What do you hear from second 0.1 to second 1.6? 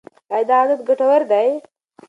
ایا دا عادت ګټور دی؟